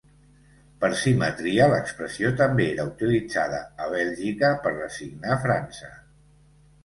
Per 0.83 0.87
simetria 1.01 1.67
l'expressió 1.73 2.31
també 2.39 2.65
era 2.71 2.85
utilitzada 2.93 3.59
a 3.87 3.89
Bèlgica 3.93 4.51
per 4.65 4.71
designar 4.81 5.35
França. 5.47 5.93